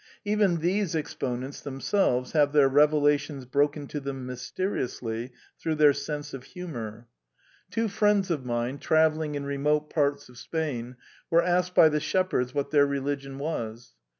Even 0.25 0.61
these 0.61 0.95
exponents 0.95 1.61
themselves 1.61 2.31
have 2.31 2.53
their 2.53 2.67
revelations 2.67 3.45
broken 3.45 3.85
to 3.85 3.99
them 3.99 4.25
mysteriously 4.25 5.31
through 5.59 5.75
their 5.75 5.93
sense 5.93 6.33
of 6.33 6.43
humor. 6.43 7.07
Two 7.69 7.87
friends 7.87 8.31
of 8.31 8.41
The 8.41 8.47
New 8.47 8.51
Element 8.53 8.71
199 8.79 8.79
mine, 8.79 8.79
travelling 8.79 9.35
in 9.35 9.45
remote 9.47 9.89
parts 9.93 10.27
of 10.27 10.39
Spain, 10.39 10.95
were 11.29 11.43
asked 11.43 11.75
by 11.75 11.87
the 11.87 11.99
shepherds 11.99 12.51
what 12.51 12.71
their 12.71 12.87
religion 12.87 13.37
was. 13.37 13.93